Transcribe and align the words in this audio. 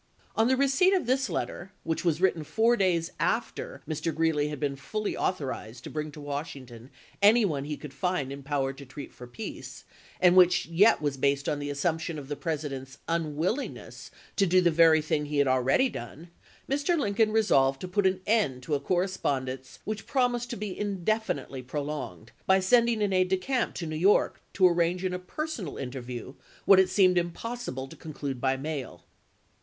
On 0.35 0.47
the 0.47 0.57
receipt 0.57 0.95
of 0.95 1.05
this 1.05 1.29
letter, 1.29 1.73
which 1.83 2.03
was 2.03 2.19
written 2.19 2.43
four 2.43 2.75
days 2.75 3.11
after 3.19 3.83
Mr. 3.87 4.11
Greeley 4.11 4.47
had 4.47 4.59
been 4.59 4.75
fully 4.75 5.15
author 5.15 5.53
ized 5.53 5.83
to 5.83 5.91
bring 5.91 6.11
to 6.13 6.19
Washington 6.19 6.89
any 7.21 7.45
one 7.45 7.65
he 7.65 7.77
could 7.77 7.93
find 7.93 8.31
empowered 8.31 8.79
to 8.79 8.85
treat 8.87 9.13
for 9.13 9.27
peace, 9.27 9.83
and 10.19 10.35
which 10.35 10.65
yet 10.65 11.03
was 11.03 11.17
based 11.17 11.47
on 11.47 11.59
the 11.59 11.69
assumption 11.69 12.17
of 12.17 12.29
the 12.29 12.35
President's 12.35 12.97
unwill 13.07 13.57
ingness 13.59 14.09
to 14.37 14.47
do 14.47 14.59
the 14.59 14.71
very 14.71 15.03
thing 15.03 15.27
he 15.27 15.37
had 15.37 15.47
already 15.47 15.87
done, 15.87 16.29
Mr. 16.67 16.97
Lincoln 16.99 17.31
resolved 17.31 17.79
to 17.81 17.87
put 17.87 18.07
an 18.07 18.21
end 18.25 18.63
to 18.63 18.73
a 18.73 18.79
correspond 18.79 19.49
ence 19.49 19.77
which 19.85 20.07
promised 20.07 20.49
to 20.49 20.57
be 20.57 20.75
indefinitely 20.75 21.61
prolonged, 21.61 22.31
by 22.47 22.59
sending 22.59 23.03
an 23.03 23.13
aide 23.13 23.29
de 23.29 23.37
camp 23.37 23.75
to 23.75 23.85
New 23.85 23.95
York 23.95 24.41
to 24.53 24.65
ar 24.65 24.73
range 24.73 25.05
in 25.05 25.13
a 25.13 25.19
personal 25.19 25.77
interview 25.77 26.33
what 26.65 26.79
it 26.79 26.89
seemed 26.89 27.19
im 27.19 27.29
possible 27.29 27.87
to 27.87 27.95
conclude 27.95 28.41
by 28.41 28.57
mail. 28.57 29.05